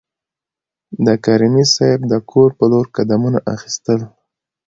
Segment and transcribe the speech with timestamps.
[1.05, 3.99] د کریمي صیب د کور په لور قدمونه اخیستل.